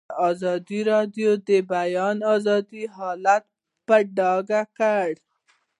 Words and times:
ازادي 0.29 0.79
راډیو 0.91 1.31
د 1.39 1.41
د 1.47 1.51
بیان 1.73 2.17
آزادي 2.35 2.83
حالت 2.95 3.43
په 3.87 3.95
ډاګه 4.17 4.61
کړی. 4.77 5.13